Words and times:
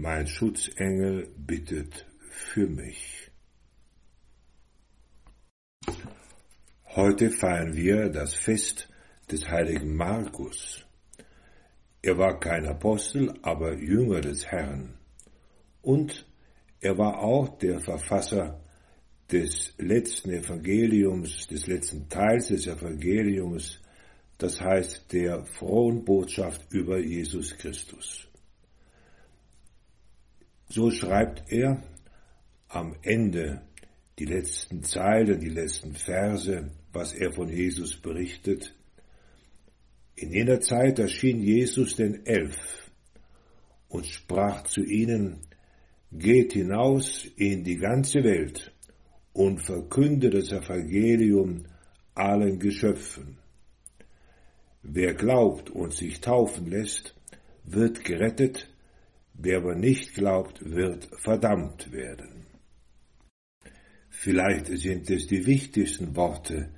mein 0.00 0.28
Schutzengel 0.28 1.28
bittet 1.36 2.06
für 2.30 2.68
mich. 2.68 3.32
Heute 6.84 7.30
feiern 7.30 7.74
wir 7.74 8.08
das 8.08 8.34
Fest 8.34 8.88
des 9.28 9.48
heiligen 9.48 9.96
Markus. 9.96 10.86
Er 12.00 12.16
war 12.16 12.38
kein 12.38 12.66
Apostel, 12.66 13.34
aber 13.42 13.74
Jünger 13.74 14.20
des 14.20 14.46
Herrn. 14.46 14.94
Und 15.82 16.28
er 16.80 16.96
war 16.96 17.18
auch 17.18 17.58
der 17.58 17.80
Verfasser 17.80 18.60
des 19.32 19.74
letzten 19.78 20.30
Evangeliums, 20.30 21.48
des 21.48 21.66
letzten 21.66 22.08
Teils 22.08 22.48
des 22.48 22.68
Evangeliums, 22.68 23.80
das 24.38 24.60
heißt 24.60 25.12
der 25.12 25.44
frohen 25.44 26.04
Botschaft 26.04 26.72
über 26.72 27.00
Jesus 27.00 27.58
Christus. 27.58 28.27
So 30.68 30.90
schreibt 30.90 31.50
er 31.50 31.82
am 32.68 32.94
Ende 33.02 33.62
die 34.18 34.26
letzten 34.26 34.82
Zeilen, 34.82 35.40
die 35.40 35.48
letzten 35.48 35.94
Verse, 35.94 36.70
was 36.92 37.14
er 37.14 37.32
von 37.32 37.48
Jesus 37.48 37.96
berichtet. 37.96 38.74
In 40.14 40.32
jener 40.32 40.60
Zeit 40.60 40.98
erschien 40.98 41.40
Jesus 41.40 41.96
den 41.96 42.26
Elf 42.26 42.90
und 43.88 44.06
sprach 44.06 44.64
zu 44.64 44.82
ihnen, 44.82 45.40
Geht 46.10 46.54
hinaus 46.54 47.26
in 47.36 47.64
die 47.64 47.76
ganze 47.76 48.24
Welt 48.24 48.72
und 49.34 49.60
verkündet 49.60 50.34
das 50.34 50.50
Evangelium 50.52 51.66
allen 52.14 52.58
Geschöpfen. 52.58 53.36
Wer 54.82 55.14
glaubt 55.14 55.68
und 55.70 55.92
sich 55.92 56.20
taufen 56.20 56.66
lässt, 56.66 57.14
wird 57.64 58.04
gerettet, 58.04 58.68
wer 59.38 59.58
aber 59.58 59.74
nicht 59.74 60.14
glaubt, 60.14 60.60
wird 60.62 61.08
verdammt 61.16 61.90
werden. 61.92 62.46
Vielleicht 64.10 64.66
sind 64.66 65.08
es 65.10 65.28
die 65.28 65.46
wichtigsten 65.46 66.16
Worte, 66.16 66.70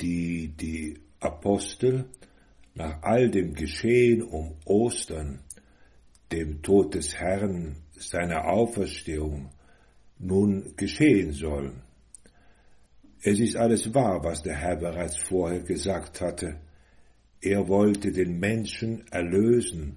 die 0.00 0.48
die 0.48 0.98
Apostel 1.20 2.06
nach 2.74 3.00
all 3.02 3.30
dem 3.30 3.54
Geschehen 3.54 4.22
um 4.22 4.56
Ostern, 4.64 5.38
dem 6.32 6.62
Tod 6.62 6.94
des 6.94 7.14
Herrn, 7.14 7.76
seiner 7.92 8.48
Auferstehung, 8.48 9.50
nun 10.18 10.74
geschehen 10.76 11.32
sollen. 11.32 11.82
Es 13.22 13.38
ist 13.38 13.56
alles 13.56 13.94
wahr, 13.94 14.22
was 14.24 14.42
der 14.42 14.56
Herr 14.56 14.76
bereits 14.76 15.16
vorher 15.16 15.60
gesagt 15.60 16.20
hatte. 16.20 16.60
Er 17.40 17.68
wollte 17.68 18.10
den 18.10 18.40
Menschen 18.40 19.06
erlösen 19.12 19.96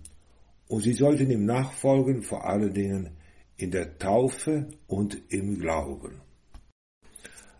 und 0.67 0.81
sie 0.81 0.93
sollten 0.93 1.31
ihm 1.31 1.45
nachfolgen, 1.45 2.23
vor 2.23 2.45
allen 2.45 2.73
Dingen 2.73 3.17
in 3.57 3.71
der 3.71 3.97
Taufe 3.97 4.67
und 4.87 5.17
im 5.29 5.59
Glauben. 5.59 6.21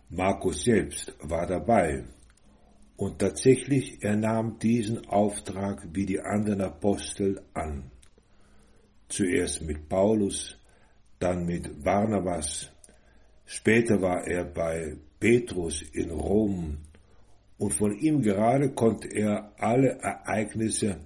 Markus 0.09 0.63
selbst 0.63 1.13
war 1.21 1.47
dabei 1.47 2.05
und 2.95 3.19
tatsächlich 3.19 4.03
er 4.03 4.15
nahm 4.15 4.57
diesen 4.59 5.05
Auftrag 5.07 5.87
wie 5.93 6.05
die 6.05 6.19
anderen 6.19 6.61
Apostel 6.61 7.41
an. 7.53 7.91
Zuerst 9.09 9.61
mit 9.61 9.87
Paulus, 9.89 10.57
dann 11.19 11.45
mit 11.45 11.83
Barnabas, 11.83 12.71
später 13.45 14.01
war 14.01 14.25
er 14.27 14.45
bei 14.45 14.97
Petrus 15.19 15.81
in 15.81 16.11
Rom 16.11 16.77
und 17.57 17.73
von 17.73 17.97
ihm 17.97 18.21
gerade 18.21 18.71
konnte 18.71 19.07
er 19.07 19.53
alle 19.57 19.99
Ereignisse 19.99 20.99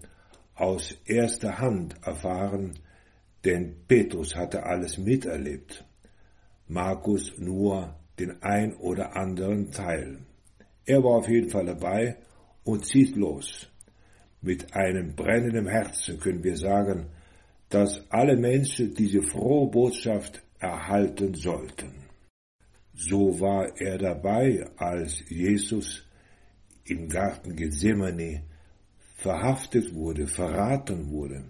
aus 0.61 0.95
erster 1.05 1.57
Hand 1.57 1.95
erfahren, 2.03 2.77
denn 3.43 3.75
Petrus 3.87 4.35
hatte 4.35 4.63
alles 4.63 4.99
miterlebt, 4.99 5.83
Markus 6.67 7.35
nur 7.39 7.95
den 8.19 8.43
ein 8.43 8.75
oder 8.75 9.15
anderen 9.15 9.71
Teil. 9.71 10.19
Er 10.85 11.03
war 11.03 11.17
auf 11.17 11.27
jeden 11.27 11.49
Fall 11.49 11.65
dabei 11.65 12.17
und 12.63 12.85
zieht 12.85 13.15
los. 13.15 13.71
Mit 14.41 14.75
einem 14.75 15.15
brennenden 15.15 15.67
Herzen 15.67 16.19
können 16.19 16.43
wir 16.43 16.55
sagen, 16.55 17.07
dass 17.69 18.05
alle 18.11 18.37
Menschen 18.37 18.93
diese 18.93 19.23
frohe 19.23 19.69
Botschaft 19.71 20.43
erhalten 20.59 21.33
sollten. 21.33 21.91
So 22.93 23.39
war 23.39 23.75
er 23.79 23.97
dabei, 23.97 24.63
als 24.77 25.23
Jesus 25.27 26.05
im 26.85 27.07
Garten 27.09 27.55
Gethsemane 27.55 28.43
verhaftet 29.21 29.93
wurde, 29.93 30.25
verraten 30.25 31.11
wurde. 31.11 31.43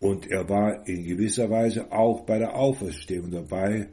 Und 0.00 0.28
er 0.28 0.48
war 0.48 0.86
in 0.88 1.04
gewisser 1.04 1.48
Weise 1.48 1.92
auch 1.92 2.26
bei 2.26 2.38
der 2.38 2.56
Auferstehung 2.56 3.30
dabei, 3.30 3.88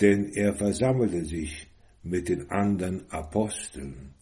denn 0.00 0.32
er 0.34 0.52
versammelte 0.54 1.24
sich 1.24 1.68
mit 2.02 2.28
den 2.28 2.50
anderen 2.50 3.08
Aposteln. 3.10 4.14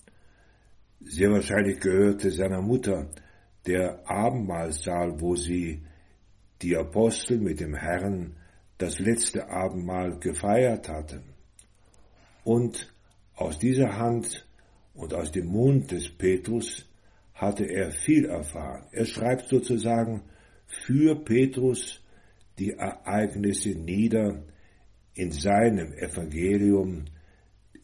Sehr 1.00 1.30
wahrscheinlich 1.30 1.80
gehörte 1.80 2.30
seiner 2.30 2.60
Mutter 2.60 3.10
der 3.66 4.06
Abendmahlsaal, 4.08 5.18
wo 5.18 5.34
sie 5.34 5.82
die 6.60 6.76
Apostel 6.76 7.38
mit 7.38 7.60
dem 7.60 7.74
Herrn 7.74 8.36
das 8.76 8.98
letzte 8.98 9.48
Abendmahl 9.48 10.18
gefeiert 10.18 10.88
hatten. 10.90 11.22
Und 12.44 12.92
aus 13.36 13.58
dieser 13.58 13.96
Hand 13.96 14.46
und 14.92 15.14
aus 15.14 15.32
dem 15.32 15.46
Mund 15.46 15.90
des 15.92 16.10
Petrus 16.10 16.87
hatte 17.38 17.64
er 17.64 17.92
viel 17.92 18.26
erfahren. 18.26 18.84
Er 18.90 19.06
schreibt 19.06 19.48
sozusagen 19.48 20.22
für 20.66 21.14
Petrus 21.14 22.02
die 22.58 22.72
Ereignisse 22.72 23.70
nieder 23.70 24.42
in 25.14 25.30
seinem 25.30 25.92
Evangelium, 25.92 27.04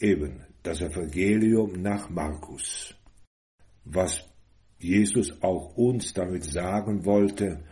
eben 0.00 0.40
das 0.64 0.80
Evangelium 0.80 1.80
nach 1.80 2.10
Markus. 2.10 2.96
Was 3.84 4.28
Jesus 4.78 5.40
auch 5.40 5.76
uns 5.76 6.12
damit 6.14 6.44
sagen 6.44 7.04
wollte, 7.04 7.62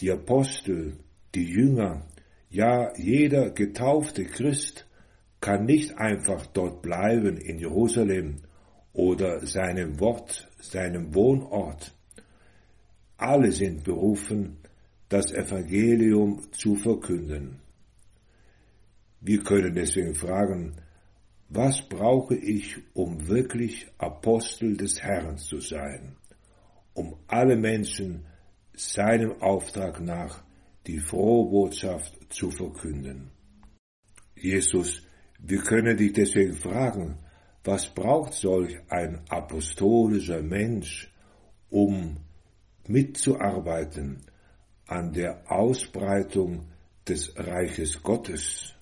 die 0.00 0.10
Apostel, 0.10 0.98
die 1.34 1.44
Jünger, 1.44 2.06
ja 2.50 2.92
jeder 2.98 3.50
getaufte 3.50 4.24
Christ 4.26 4.86
kann 5.40 5.64
nicht 5.64 5.96
einfach 5.96 6.46
dort 6.48 6.82
bleiben 6.82 7.38
in 7.38 7.58
Jerusalem 7.58 8.42
oder 8.98 9.46
seinem 9.46 10.00
Wort, 10.00 10.48
seinem 10.58 11.14
Wohnort. 11.14 11.94
Alle 13.16 13.52
sind 13.52 13.84
berufen, 13.84 14.56
das 15.08 15.32
Evangelium 15.32 16.42
zu 16.50 16.74
verkünden. 16.74 17.60
Wir 19.20 19.44
können 19.44 19.72
deswegen 19.72 20.16
fragen, 20.16 20.74
was 21.48 21.80
brauche 21.88 22.34
ich, 22.34 22.76
um 22.92 23.28
wirklich 23.28 23.86
Apostel 23.98 24.76
des 24.76 25.00
Herrn 25.00 25.38
zu 25.38 25.60
sein, 25.60 26.16
um 26.92 27.14
alle 27.28 27.56
Menschen 27.56 28.26
seinem 28.74 29.40
Auftrag 29.40 30.00
nach 30.00 30.42
die 30.88 30.98
frohe 30.98 31.48
Botschaft 31.48 32.14
zu 32.30 32.50
verkünden? 32.50 33.30
Jesus, 34.34 35.02
wir 35.38 35.62
können 35.62 35.96
dich 35.96 36.12
deswegen 36.14 36.54
fragen, 36.54 37.16
was 37.68 37.86
braucht 37.86 38.32
solch 38.32 38.78
ein 38.88 39.20
apostolischer 39.28 40.40
Mensch, 40.40 41.12
um 41.68 42.16
mitzuarbeiten 42.86 44.22
an 44.86 45.12
der 45.12 45.52
Ausbreitung 45.52 46.66
des 47.06 47.34
Reiches 47.36 48.02
Gottes? 48.02 48.74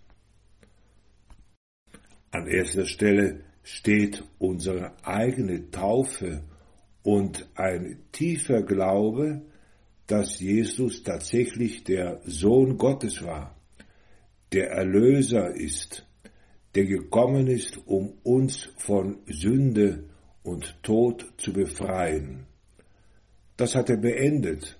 An 2.30 2.46
erster 2.46 2.86
Stelle 2.86 3.40
steht 3.64 4.22
unsere 4.38 4.92
eigene 5.04 5.68
Taufe 5.72 6.44
und 7.02 7.44
ein 7.56 8.04
tiefer 8.12 8.62
Glaube, 8.62 9.42
dass 10.06 10.38
Jesus 10.38 11.02
tatsächlich 11.02 11.82
der 11.82 12.20
Sohn 12.24 12.78
Gottes 12.78 13.24
war, 13.24 13.56
der 14.52 14.70
Erlöser 14.70 15.50
ist, 15.56 16.05
der 16.76 16.84
gekommen 16.84 17.48
ist, 17.48 17.78
um 17.86 18.12
uns 18.22 18.68
von 18.76 19.18
Sünde 19.26 20.04
und 20.42 20.82
Tod 20.82 21.32
zu 21.38 21.52
befreien. 21.52 22.46
Das 23.56 23.74
hat 23.74 23.90
er 23.90 23.96
beendet. 23.96 24.78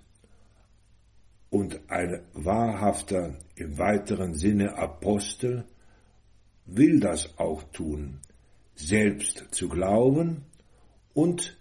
und 1.50 1.80
ein 1.88 2.20
wahrhafter 2.34 3.38
im 3.54 3.78
weiteren 3.78 4.34
Sinne 4.34 4.76
Apostel 4.76 5.64
will 6.66 7.00
das 7.00 7.38
auch 7.38 7.62
tun, 7.72 8.20
selbst 8.74 9.46
zu 9.52 9.68
glauben 9.68 10.44
und 11.14 11.56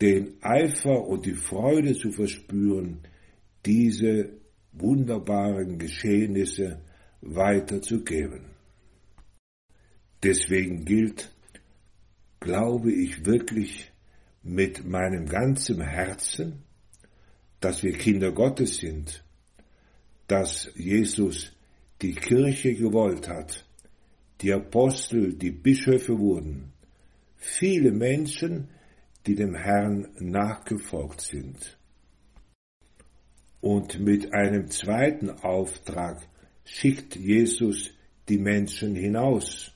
den 0.00 0.34
Eifer 0.42 1.06
und 1.08 1.26
die 1.26 1.34
Freude 1.34 1.94
zu 1.94 2.12
verspüren, 2.12 3.00
diese 3.66 4.28
wunderbaren 4.72 5.78
Geschehnisse 5.78 6.80
weiterzugeben. 7.22 8.53
Deswegen 10.24 10.86
gilt, 10.86 11.30
glaube 12.40 12.90
ich 12.90 13.26
wirklich 13.26 13.92
mit 14.42 14.82
meinem 14.82 15.26
ganzen 15.26 15.82
Herzen, 15.82 16.62
dass 17.60 17.82
wir 17.82 17.92
Kinder 17.92 18.32
Gottes 18.32 18.78
sind, 18.78 19.22
dass 20.26 20.70
Jesus 20.76 21.52
die 22.00 22.14
Kirche 22.14 22.74
gewollt 22.74 23.28
hat, 23.28 23.66
die 24.40 24.50
Apostel, 24.54 25.34
die 25.34 25.50
Bischöfe 25.50 26.18
wurden, 26.18 26.72
viele 27.36 27.92
Menschen, 27.92 28.68
die 29.26 29.34
dem 29.34 29.54
Herrn 29.54 30.08
nachgefolgt 30.18 31.20
sind. 31.20 31.78
Und 33.60 34.00
mit 34.00 34.32
einem 34.32 34.70
zweiten 34.70 35.28
Auftrag 35.28 36.26
schickt 36.64 37.14
Jesus 37.14 37.90
die 38.30 38.38
Menschen 38.38 38.94
hinaus, 38.94 39.73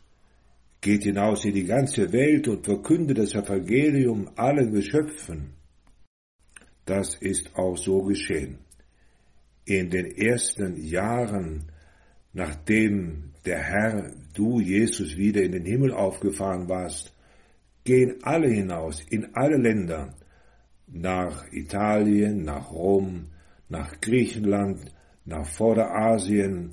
geht 0.80 1.02
hinaus 1.02 1.44
in 1.44 1.54
die 1.54 1.64
ganze 1.64 2.12
Welt 2.12 2.46
und 2.48 2.64
verkündet 2.64 3.18
das 3.18 3.34
Evangelium 3.34 4.30
allen 4.36 4.72
Geschöpfen. 4.72 5.54
Das 6.84 7.16
ist 7.16 7.54
auch 7.56 7.76
so 7.76 8.02
geschehen. 8.02 8.58
In 9.64 9.90
den 9.90 10.06
ersten 10.06 10.76
Jahren, 10.82 11.70
nachdem 12.32 13.32
der 13.44 13.62
Herr, 13.62 14.12
du 14.34 14.60
Jesus, 14.60 15.16
wieder 15.16 15.42
in 15.42 15.52
den 15.52 15.64
Himmel 15.64 15.92
aufgefahren 15.92 16.68
warst, 16.68 17.14
gehen 17.84 18.16
alle 18.22 18.48
hinaus 18.48 19.02
in 19.10 19.34
alle 19.34 19.56
Länder, 19.56 20.14
nach 20.86 21.44
Italien, 21.52 22.44
nach 22.44 22.70
Rom, 22.70 23.26
nach 23.68 24.00
Griechenland, 24.00 24.92
nach 25.26 25.46
Vorderasien, 25.46 26.72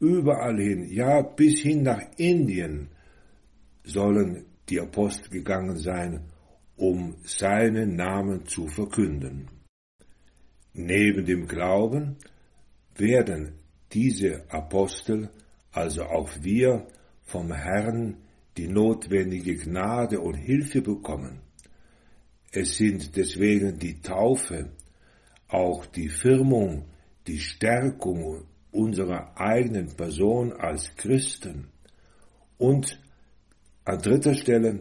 überall 0.00 0.60
hin, 0.60 0.86
ja 0.90 1.22
bis 1.22 1.60
hin 1.60 1.82
nach 1.82 2.02
Indien 2.18 2.90
sollen 3.84 4.46
die 4.68 4.80
Apostel 4.80 5.30
gegangen 5.30 5.76
sein, 5.76 6.24
um 6.76 7.16
seinen 7.24 7.96
Namen 7.96 8.46
zu 8.46 8.66
verkünden. 8.66 9.48
Neben 10.72 11.24
dem 11.24 11.46
Glauben 11.46 12.16
werden 12.96 13.52
diese 13.92 14.50
Apostel, 14.50 15.30
also 15.70 16.04
auch 16.04 16.30
wir, 16.40 16.86
vom 17.22 17.52
Herrn 17.52 18.16
die 18.56 18.68
notwendige 18.68 19.56
Gnade 19.56 20.20
und 20.20 20.34
Hilfe 20.34 20.82
bekommen. 20.82 21.40
Es 22.50 22.76
sind 22.76 23.16
deswegen 23.16 23.78
die 23.78 24.00
Taufe, 24.00 24.70
auch 25.48 25.86
die 25.86 26.08
Firmung, 26.08 26.86
die 27.26 27.38
Stärkung 27.38 28.44
unserer 28.70 29.38
eigenen 29.40 29.94
Person 29.96 30.52
als 30.52 30.94
Christen 30.96 31.68
und 32.58 33.00
an 33.84 34.00
dritter 34.00 34.34
Stelle 34.34 34.80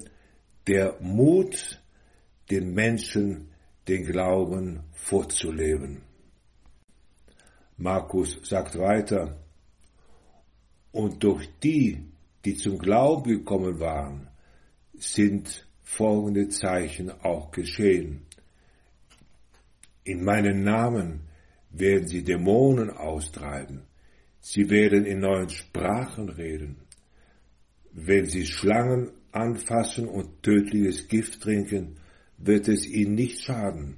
der 0.68 0.98
Mut, 1.02 1.82
den 2.50 2.74
Menschen 2.74 3.50
den 3.88 4.06
Glauben 4.06 4.84
vorzuleben. 4.92 6.04
Markus 7.78 8.40
sagt 8.44 8.78
weiter, 8.78 9.38
und 10.92 11.24
durch 11.24 11.50
die, 11.62 12.06
die 12.46 12.56
zum 12.56 12.78
Glauben 12.78 13.30
gekommen 13.30 13.80
waren, 13.80 14.30
sind 14.94 15.68
folgende 15.82 16.50
Zeichen 16.50 17.10
auch 17.10 17.52
geschehen. 17.52 18.26
In 20.04 20.24
meinem 20.24 20.64
Namen 20.64 21.22
werden 21.72 22.08
sie 22.08 22.24
Dämonen 22.24 22.90
austreiben. 22.92 23.84
Sie 24.40 24.70
werden 24.70 25.06
in 25.06 25.20
neuen 25.22 25.50
Sprachen 25.50 26.30
reden. 26.30 26.78
Wenn 27.94 28.26
sie 28.26 28.46
Schlangen 28.46 29.12
anfassen 29.32 30.08
und 30.08 30.42
tödliches 30.42 31.08
Gift 31.08 31.42
trinken, 31.42 31.96
wird 32.38 32.68
es 32.68 32.88
ihnen 32.88 33.16
nicht 33.16 33.42
schaden. 33.42 33.98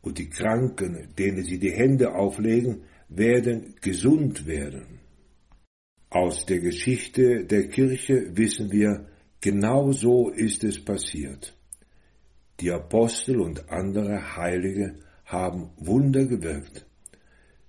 Und 0.00 0.18
die 0.18 0.30
Kranken, 0.30 1.08
denen 1.18 1.42
sie 1.42 1.58
die 1.58 1.72
Hände 1.72 2.14
auflegen, 2.14 2.82
werden 3.08 3.74
gesund 3.80 4.46
werden. 4.46 5.00
Aus 6.10 6.46
der 6.46 6.60
Geschichte 6.60 7.44
der 7.44 7.68
Kirche 7.68 8.36
wissen 8.36 8.70
wir, 8.70 9.06
genau 9.40 9.92
so 9.92 10.30
ist 10.30 10.64
es 10.64 10.82
passiert. 10.82 11.54
Die 12.60 12.70
Apostel 12.70 13.40
und 13.40 13.68
andere 13.70 14.36
Heilige 14.36 14.94
haben 15.24 15.70
Wunder 15.76 16.24
gewirkt. 16.24 16.86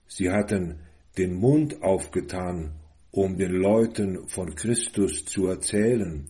Sie 0.08 0.30
hatten 0.30 0.80
den 1.18 1.36
Mund 1.36 1.82
aufgetan, 1.82 2.79
um 3.12 3.38
den 3.38 3.52
Leuten 3.52 4.28
von 4.28 4.56
Christus 4.56 5.26
zu 5.26 5.48
erzählen. 5.48 6.30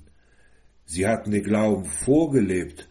Sie 0.85 1.05
hatten 1.05 1.31
den 1.31 1.43
Glauben 1.43 1.85
vorgelebt 1.85 2.89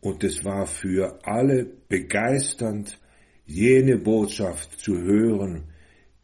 und 0.00 0.24
es 0.24 0.44
war 0.44 0.66
für 0.66 1.18
alle 1.24 1.64
begeisternd, 1.88 2.98
jene 3.44 3.98
Botschaft 3.98 4.80
zu 4.80 4.96
hören, 4.96 5.64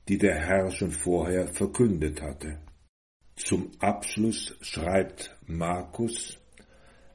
die 0.08 0.18
der 0.18 0.34
Herr 0.34 0.70
schon 0.70 0.90
vorher 0.90 1.46
verkündet 1.46 2.22
hatte. 2.22 2.58
Zum 3.36 3.70
Abschluss 3.78 4.56
schreibt 4.60 5.36
Markus, 5.46 6.38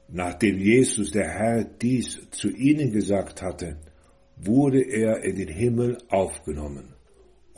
nachdem 0.08 0.58
Jesus 0.58 1.10
der 1.10 1.28
Herr 1.28 1.64
dies 1.64 2.20
zu 2.30 2.48
ihnen 2.50 2.92
gesagt 2.92 3.42
hatte, 3.42 3.78
wurde 4.36 4.80
er 4.80 5.22
in 5.24 5.36
den 5.36 5.48
Himmel 5.48 5.98
aufgenommen 6.08 6.94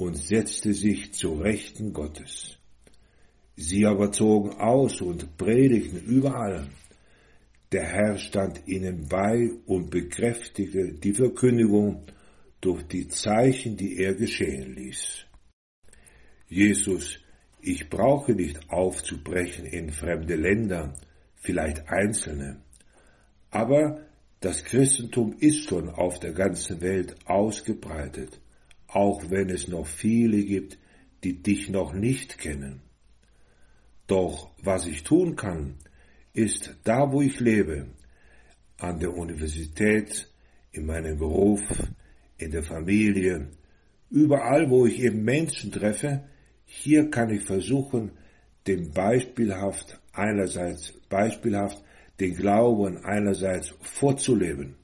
und 0.00 0.16
setzte 0.16 0.72
sich 0.72 1.12
zu 1.12 1.34
Rechten 1.34 1.92
Gottes. 1.92 2.56
Sie 3.54 3.84
aber 3.84 4.10
zogen 4.10 4.54
aus 4.54 5.02
und 5.02 5.36
predigten 5.36 6.00
überall. 6.06 6.68
Der 7.70 7.84
Herr 7.84 8.16
stand 8.16 8.66
ihnen 8.66 9.08
bei 9.08 9.50
und 9.66 9.90
bekräftigte 9.90 10.94
die 10.94 11.12
Verkündigung 11.12 12.02
durch 12.62 12.82
die 12.84 13.08
Zeichen, 13.08 13.76
die 13.76 13.98
er 13.98 14.14
geschehen 14.14 14.74
ließ. 14.74 15.26
Jesus, 16.48 17.18
ich 17.60 17.90
brauche 17.90 18.32
nicht 18.32 18.70
aufzubrechen 18.70 19.66
in 19.66 19.90
fremde 19.90 20.36
Länder, 20.36 20.94
vielleicht 21.34 21.86
einzelne, 21.90 22.62
aber 23.50 24.00
das 24.40 24.64
Christentum 24.64 25.36
ist 25.40 25.68
schon 25.68 25.90
auf 25.90 26.18
der 26.20 26.32
ganzen 26.32 26.80
Welt 26.80 27.16
ausgebreitet, 27.26 28.40
auch 28.92 29.30
wenn 29.30 29.50
es 29.50 29.68
noch 29.68 29.86
viele 29.86 30.42
gibt, 30.44 30.78
die 31.24 31.42
dich 31.42 31.68
noch 31.68 31.92
nicht 31.92 32.38
kennen. 32.38 32.80
Doch 34.06 34.50
was 34.62 34.86
ich 34.86 35.04
tun 35.04 35.36
kann, 35.36 35.76
ist 36.32 36.76
da, 36.84 37.12
wo 37.12 37.22
ich 37.22 37.38
lebe, 37.40 37.86
an 38.78 38.98
der 38.98 39.16
Universität, 39.16 40.28
in 40.72 40.86
meinem 40.86 41.18
Beruf, 41.18 41.60
in 42.38 42.50
der 42.50 42.62
Familie, 42.62 43.48
überall, 44.10 44.70
wo 44.70 44.86
ich 44.86 45.00
eben 45.00 45.24
Menschen 45.24 45.70
treffe, 45.70 46.24
hier 46.64 47.10
kann 47.10 47.30
ich 47.30 47.42
versuchen, 47.42 48.12
dem 48.66 48.92
beispielhaft, 48.92 50.00
einerseits 50.12 50.92
beispielhaft, 51.08 51.82
den 52.18 52.34
Glauben 52.34 52.98
einerseits 53.04 53.74
vorzuleben. 53.80 54.76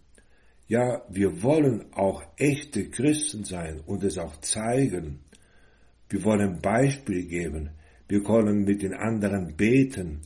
Ja, 0.68 1.04
wir 1.08 1.42
wollen 1.42 1.92
auch 1.92 2.22
echte 2.36 2.90
Christen 2.90 3.44
sein 3.44 3.80
und 3.86 4.02
es 4.02 4.18
auch 4.18 4.36
zeigen. 4.40 5.20
Wir 6.08 6.24
wollen 6.24 6.60
Beispiel 6.60 7.26
geben. 7.26 7.70
Wir 8.08 8.26
wollen 8.26 8.64
mit 8.64 8.82
den 8.82 8.94
anderen 8.94 9.56
beten. 9.56 10.22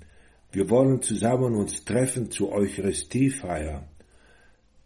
Wir 0.53 0.69
wollen 0.71 1.03
zusammen 1.03 1.55
uns 1.55 1.85
treffen 1.85 2.31
zur 2.31 2.53
Eucharistiefeier. 2.53 3.87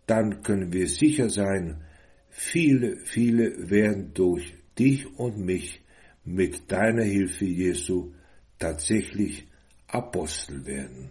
Dann 0.06 0.42
können 0.42 0.72
wir 0.72 0.88
sicher 0.88 1.30
sein, 1.30 1.82
viele, 2.30 2.98
viele 3.04 3.70
werden 3.70 4.12
durch 4.12 4.54
dich 4.78 5.06
und 5.18 5.38
mich 5.38 5.80
mit 6.24 6.70
deiner 6.70 7.04
Hilfe, 7.04 7.44
Jesu, 7.44 8.12
tatsächlich 8.58 9.46
Apostel 9.86 10.66
werden. 10.66 11.10